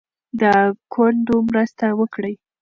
[0.41, 0.43] د
[0.93, 2.33] کونډو مرسته وکړئ.